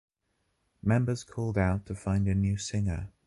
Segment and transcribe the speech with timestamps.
[0.81, 3.11] Members called out to find a new singer.